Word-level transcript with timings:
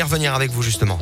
y 0.00 0.02
revenir 0.02 0.34
avec 0.34 0.50
vous 0.50 0.62
justement. 0.62 0.98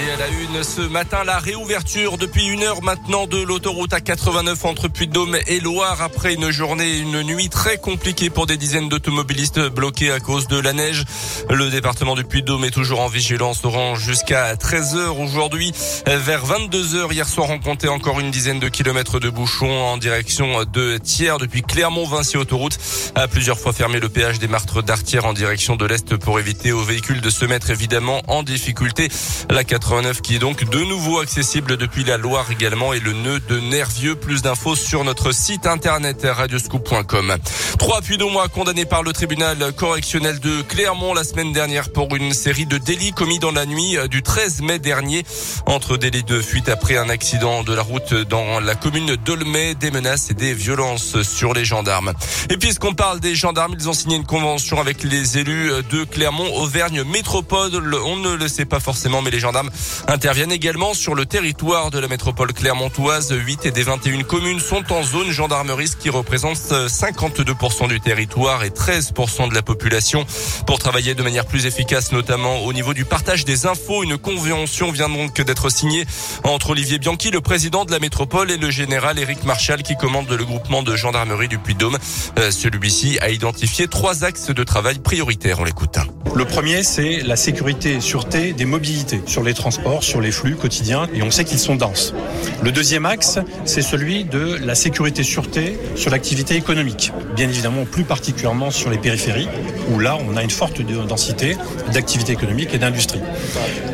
Et 0.00 0.10
à 0.12 0.16
la 0.16 0.28
une 0.28 0.64
ce 0.64 0.80
matin, 0.80 1.24
la 1.24 1.38
réouverture 1.38 2.16
depuis 2.16 2.46
une 2.46 2.62
heure 2.62 2.82
maintenant 2.82 3.26
de 3.26 3.36
l'autoroute 3.36 3.90
A89 3.90 4.66
entre 4.66 4.88
Puy-de-Dôme 4.88 5.36
et 5.46 5.60
Loire 5.60 6.00
après 6.00 6.32
une 6.32 6.50
journée, 6.50 6.98
une 6.98 7.22
nuit 7.22 7.50
très 7.50 7.76
compliquée 7.76 8.30
pour 8.30 8.46
des 8.46 8.56
dizaines 8.56 8.88
d'automobilistes 8.88 9.60
bloqués 9.68 10.10
à 10.10 10.18
cause 10.18 10.48
de 10.48 10.58
la 10.58 10.72
neige. 10.72 11.04
Le 11.50 11.68
département 11.68 12.14
du 12.14 12.24
Puy-de-Dôme 12.24 12.64
est 12.64 12.70
toujours 12.70 13.00
en 13.00 13.08
vigilance 13.08 13.62
orange 13.64 14.00
jusqu'à 14.00 14.54
13h 14.54 15.22
aujourd'hui. 15.22 15.72
Vers 16.06 16.46
22h 16.46 17.12
hier 17.12 17.28
soir, 17.28 17.50
on 17.50 17.58
comptait 17.58 17.88
encore 17.88 18.20
une 18.20 18.30
dizaine 18.30 18.58
de 18.58 18.68
kilomètres 18.68 19.20
de 19.20 19.28
bouchons 19.28 19.82
en 19.82 19.98
direction 19.98 20.64
de 20.64 20.96
Thiers 20.96 21.36
depuis 21.38 21.60
Clermont-Vinci 21.60 22.38
autoroute. 22.38 22.78
A 23.16 23.28
plusieurs 23.28 23.58
fois 23.58 23.74
fermé 23.74 24.00
le 24.00 24.08
péage 24.08 24.38
des 24.38 24.48
Martres 24.48 24.82
d'Artière 24.82 25.26
en 25.26 25.34
direction 25.34 25.76
de 25.76 25.84
l'Est 25.84 26.16
pour 26.16 26.40
éviter 26.40 26.72
aux 26.72 26.84
véhicules 26.84 27.20
de 27.20 27.30
se 27.30 27.44
mettre 27.44 27.68
évidemment 27.68 28.22
en 28.28 28.42
difficulté. 28.42 29.08
La 29.50 29.64
89 29.90 30.22
qui 30.22 30.36
est 30.36 30.38
donc 30.38 30.70
de 30.70 30.78
nouveau 30.84 31.18
accessible 31.18 31.76
depuis 31.76 32.04
la 32.04 32.16
Loire 32.16 32.46
également 32.52 32.92
et 32.92 33.00
le 33.00 33.12
nœud 33.12 33.40
de 33.40 33.58
Nervieux. 33.58 34.14
Plus 34.14 34.40
d'infos 34.40 34.76
sur 34.76 35.02
notre 35.02 35.32
site 35.32 35.66
internet 35.66 36.24
radioscoop.com. 36.30 37.36
Trois 37.76 38.00
puits 38.00 38.18
mois 38.18 38.46
condamnés 38.46 38.84
par 38.84 39.02
le 39.02 39.12
tribunal 39.12 39.72
correctionnel 39.72 40.38
de 40.38 40.62
Clermont 40.62 41.12
la 41.12 41.24
semaine 41.24 41.52
dernière 41.52 41.90
pour 41.90 42.14
une 42.14 42.32
série 42.34 42.66
de 42.66 42.78
délits 42.78 43.10
commis 43.10 43.40
dans 43.40 43.50
la 43.50 43.66
nuit 43.66 43.96
du 44.08 44.22
13 44.22 44.60
mai 44.60 44.78
dernier. 44.78 45.24
Entre 45.66 45.96
délits 45.96 46.22
de 46.22 46.40
fuite 46.40 46.68
après 46.68 46.96
un 46.96 47.08
accident 47.08 47.64
de 47.64 47.74
la 47.74 47.82
route 47.82 48.14
dans 48.14 48.60
la 48.60 48.76
commune 48.76 49.16
d'Olmay, 49.16 49.74
des 49.74 49.90
menaces 49.90 50.30
et 50.30 50.34
des 50.34 50.54
violences 50.54 51.20
sur 51.22 51.52
les 51.52 51.64
gendarmes. 51.64 52.12
Et 52.48 52.58
puisqu'on 52.58 52.94
parle 52.94 53.18
des 53.18 53.34
gendarmes, 53.34 53.74
ils 53.76 53.88
ont 53.88 53.92
signé 53.92 54.14
une 54.14 54.26
convention 54.26 54.80
avec 54.80 55.02
les 55.02 55.38
élus 55.38 55.72
de 55.90 56.04
Clermont, 56.04 56.54
Auvergne 56.58 57.02
Métropole. 57.02 57.94
On 58.04 58.16
ne 58.16 58.36
le 58.36 58.46
sait 58.46 58.66
pas 58.66 58.78
forcément, 58.78 59.20
mais 59.20 59.32
les 59.32 59.40
gendarmes 59.40 59.69
interviennent 60.08 60.52
également 60.52 60.94
sur 60.94 61.14
le 61.14 61.26
territoire 61.26 61.90
de 61.90 61.98
la 61.98 62.08
métropole 62.08 62.52
clermontoise. 62.52 63.32
8 63.32 63.66
et 63.66 63.70
des 63.70 63.82
21 63.82 64.22
communes 64.22 64.60
sont 64.60 64.92
en 64.92 65.02
zone 65.02 65.30
gendarmerie, 65.30 65.88
ce 65.88 65.96
qui 65.96 66.10
représente 66.10 66.56
52% 66.56 67.88
du 67.88 68.00
territoire 68.00 68.64
et 68.64 68.70
13% 68.70 69.48
de 69.48 69.54
la 69.54 69.62
population. 69.62 70.24
Pour 70.66 70.78
travailler 70.78 71.14
de 71.14 71.22
manière 71.22 71.46
plus 71.46 71.66
efficace, 71.66 72.12
notamment 72.12 72.60
au 72.60 72.72
niveau 72.72 72.94
du 72.94 73.04
partage 73.04 73.44
des 73.44 73.66
infos, 73.66 74.02
une 74.02 74.18
convention 74.18 74.90
vient 74.90 75.08
donc 75.08 75.40
d'être 75.40 75.70
signée 75.70 76.04
entre 76.44 76.70
Olivier 76.70 76.98
Bianchi, 76.98 77.30
le 77.30 77.40
président 77.40 77.84
de 77.84 77.90
la 77.90 77.98
métropole, 77.98 78.50
et 78.50 78.56
le 78.56 78.70
général 78.70 79.18
Éric 79.18 79.44
Marchal, 79.44 79.82
qui 79.82 79.96
commande 79.96 80.30
le 80.30 80.44
groupement 80.44 80.82
de 80.82 80.96
gendarmerie 80.96 81.48
du 81.48 81.58
Puy-de-Dôme. 81.58 81.98
Euh, 82.38 82.50
celui-ci 82.50 83.18
a 83.20 83.30
identifié 83.30 83.88
trois 83.88 84.24
axes 84.24 84.50
de 84.50 84.64
travail 84.64 84.98
prioritaires. 84.98 85.60
On 85.60 85.64
l'écoute. 85.64 85.98
Le 86.34 86.44
premier, 86.44 86.82
c'est 86.82 87.20
la 87.20 87.36
sécurité 87.36 87.94
et 87.94 88.00
sûreté 88.00 88.52
des 88.52 88.64
mobilités 88.64 89.22
sur 89.26 89.42
les 89.42 89.54
transports, 89.60 90.02
sur 90.02 90.20
les 90.22 90.32
flux 90.32 90.56
quotidiens, 90.56 91.06
et 91.14 91.22
on 91.22 91.30
sait 91.30 91.44
qu'ils 91.44 91.58
sont 91.58 91.76
denses. 91.76 92.14
Le 92.62 92.72
deuxième 92.72 93.04
axe, 93.04 93.38
c'est 93.66 93.82
celui 93.82 94.24
de 94.24 94.56
la 94.64 94.74
sécurité 94.74 95.22
sûreté 95.22 95.78
sur 95.96 96.10
l'activité 96.10 96.56
économique. 96.56 97.12
Bien 97.36 97.48
évidemment, 97.48 97.84
plus 97.84 98.04
particulièrement 98.04 98.70
sur 98.70 98.88
les 98.88 98.96
périphéries, 98.96 99.48
où 99.92 99.98
là, 99.98 100.16
on 100.28 100.36
a 100.36 100.42
une 100.42 100.50
forte 100.50 100.80
densité 101.06 101.56
d'activité 101.92 102.32
économique 102.32 102.72
et 102.72 102.78
d'industrie. 102.78 103.20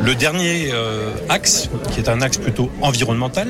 Le 0.01 0.15
dernier 0.15 0.69
euh, 0.71 1.11
axe, 1.27 1.69
qui 1.91 1.99
est 1.99 2.07
un 2.07 2.21
axe 2.21 2.37
plutôt 2.37 2.71
environnemental, 2.81 3.49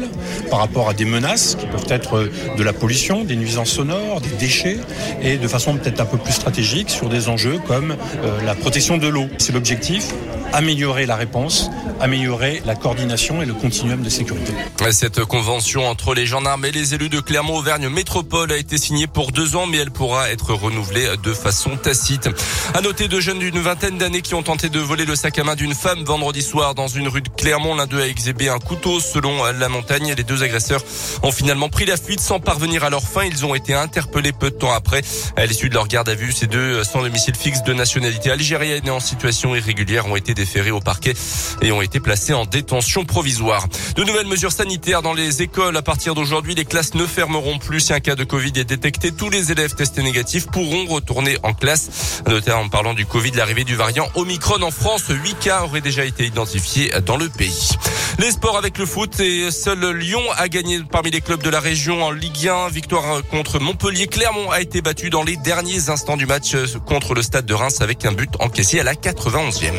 par 0.49 0.59
rapport 0.59 0.89
à 0.89 0.93
des 0.93 1.05
menaces 1.05 1.55
qui 1.59 1.67
peuvent 1.67 1.85
être 1.89 2.29
de 2.57 2.63
la 2.63 2.73
pollution, 2.73 3.23
des 3.23 3.35
nuisances 3.35 3.69
sonores, 3.69 4.21
des 4.21 4.35
déchets, 4.39 4.79
et 5.21 5.37
de 5.37 5.47
façon 5.47 5.75
peut-être 5.77 6.01
un 6.01 6.05
peu 6.05 6.17
plus 6.17 6.33
stratégique 6.33 6.89
sur 6.89 7.09
des 7.09 7.29
enjeux 7.29 7.59
comme 7.67 7.91
euh, 7.91 8.41
la 8.43 8.55
protection 8.55 8.97
de 8.97 9.07
l'eau. 9.07 9.27
C'est 9.37 9.53
l'objectif, 9.53 10.13
améliorer 10.53 11.05
la 11.05 11.15
réponse, 11.15 11.69
améliorer 11.99 12.61
la 12.65 12.75
coordination 12.75 13.41
et 13.41 13.45
le 13.45 13.53
continuum 13.53 14.01
de 14.01 14.09
sécurité. 14.09 14.53
Cette 14.91 15.23
convention 15.25 15.87
entre 15.87 16.13
les 16.13 16.25
gendarmes 16.25 16.65
et 16.65 16.71
les 16.71 16.93
élus 16.93 17.09
de 17.09 17.19
Clermont-Auvergne 17.19 17.89
Métropole 17.89 18.51
a 18.51 18.57
été 18.57 18.77
signée 18.77 19.07
pour 19.07 19.31
deux 19.31 19.55
ans, 19.55 19.65
mais 19.65 19.77
elle 19.77 19.91
pourra 19.91 20.29
être 20.29 20.53
renouvelée 20.53 21.07
de 21.21 21.33
façon 21.33 21.75
tacite. 21.77 22.29
À 22.73 22.81
noter 22.81 23.07
deux 23.07 23.19
jeunes 23.19 23.39
d'une 23.39 23.59
vingtaine 23.59 23.97
d'années 23.97 24.21
qui 24.21 24.35
ont 24.35 24.43
tenté 24.43 24.69
de 24.69 24.79
voler 24.79 25.05
le 25.05 25.15
sac 25.15 25.37
à 25.39 25.43
main 25.43 25.55
d'une 25.55 25.73
femme 25.73 26.03
vendredi 26.03 26.41
soir 26.41 26.75
dans 26.75 26.87
une 26.87 27.07
rue 27.07 27.21
de 27.21 27.29
Clermont. 27.29 27.75
L'un 27.75 27.87
d'eux 27.87 28.01
a 28.01 28.07
exhibé 28.07 28.49
un 28.49 28.59
couteau 28.59 28.99
selon 28.99 29.43
la 29.43 29.69
montagne. 29.69 30.13
Les 30.15 30.23
deux 30.23 30.43
agresseurs 30.43 30.83
ont 31.23 31.31
finalement 31.31 31.69
pris 31.69 31.85
la 31.85 31.97
fuite 31.97 32.19
sans 32.19 32.39
parvenir 32.39 32.83
à 32.83 32.89
leur 32.89 33.03
fin. 33.03 33.23
Ils 33.23 33.45
ont 33.45 33.55
été 33.55 33.73
interpellés 33.73 34.31
peu 34.31 34.51
de 34.51 34.55
temps 34.55 34.71
après. 34.71 35.01
À 35.35 35.45
l'issue 35.45 35.69
de 35.69 35.73
leur 35.73 35.87
garde 35.87 36.09
à 36.09 36.15
vue, 36.15 36.31
ces 36.31 36.47
deux 36.47 36.83
sans 36.83 37.01
domicile 37.01 37.35
fixe 37.35 37.63
de 37.63 37.73
nationalité 37.73 38.31
algérienne 38.31 38.87
et 38.87 38.91
en 38.91 38.99
situation 38.99 39.55
irrégulière 39.55 40.07
ont 40.07 40.15
été 40.15 40.33
déférés 40.37 40.71
au 40.71 40.79
parquet 40.79 41.13
et 41.61 41.71
ont 41.71 41.81
été 41.81 41.99
placés 41.99 42.33
en 42.33 42.45
détention 42.45 43.03
provisoire. 43.03 43.67
De 43.95 44.03
nouvelles 44.03 44.27
mesures 44.27 44.51
sanitaires 44.51 45.01
dans 45.01 45.13
les 45.13 45.41
écoles. 45.41 45.75
À 45.75 45.81
partir 45.81 46.15
d'aujourd'hui, 46.15 46.55
les 46.55 46.63
classes 46.63 46.93
ne 46.93 47.05
fermeront 47.05 47.57
plus. 47.57 47.81
Si 47.81 47.93
un 47.93 47.99
cas 47.99 48.15
de 48.15 48.23
Covid 48.23 48.53
est 48.55 48.63
détecté, 48.63 49.11
tous 49.11 49.29
les 49.29 49.51
élèves 49.51 49.73
testés 49.73 50.03
négatifs 50.03 50.47
pourront 50.47 50.85
retourner 50.85 51.37
en 51.43 51.53
classe. 51.53 52.21
Notamment 52.27 52.61
en 52.61 52.69
parlant 52.69 52.93
du 52.93 53.05
Covid, 53.05 53.31
l'arrivée 53.31 53.63
du 53.63 53.75
variant 53.75 54.07
Omicron 54.15 54.61
en 54.61 54.71
France, 54.71 55.05
8 55.09 55.39
cas 55.39 55.63
auraient 55.63 55.81
déjà 55.81 56.05
été 56.05 56.25
identifiés 56.25 56.91
dans 57.05 57.17
le 57.17 57.29
pays. 57.29 57.71
Les 58.19 58.31
sports 58.31 58.57
avec 58.57 58.79
le 58.79 58.87
foot 58.87 59.19
et 59.19 59.51
seul 59.51 59.79
Lyon 59.91 60.21
a 60.37 60.47
gagné 60.49 60.81
parmi 60.91 61.11
les 61.11 61.21
clubs 61.21 61.41
de 61.41 61.51
la 61.51 61.59
région 61.59 62.03
en 62.03 62.09
Ligue 62.09 62.47
1. 62.47 62.69
Victoire 62.69 63.21
contre 63.29 63.59
Montpellier. 63.59 64.07
Clermont 64.07 64.49
a 64.49 64.59
été 64.59 64.81
battu 64.81 65.11
dans 65.11 65.23
les 65.23 65.37
derniers 65.37 65.89
instants 65.89 66.17
du 66.17 66.25
match 66.25 66.55
contre 66.87 67.13
le 67.13 67.21
stade 67.21 67.45
de 67.45 67.53
Reims 67.53 67.79
avec 67.81 68.05
un 68.05 68.13
but 68.13 68.31
encaissé 68.39 68.79
à 68.79 68.83
la 68.83 68.95
91e. 68.95 69.73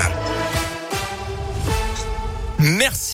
Merci. 2.60 2.98